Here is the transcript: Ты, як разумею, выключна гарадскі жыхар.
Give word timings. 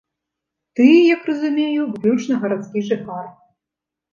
Ты, 0.77 0.87
як 1.15 1.21
разумею, 1.31 1.81
выключна 1.91 2.41
гарадскі 2.47 2.79
жыхар. 2.89 3.25